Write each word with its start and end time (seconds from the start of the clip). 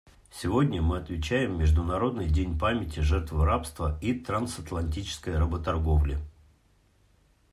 Сегодня 0.31 0.81
мы 0.81 0.97
отмечаем 0.97 1.59
Международный 1.59 2.27
день 2.27 2.57
памяти 2.57 3.01
жертв 3.01 3.33
рабства 3.33 3.99
и 4.01 4.15
трансатлантической 4.15 5.37
работорговли. 5.37 6.17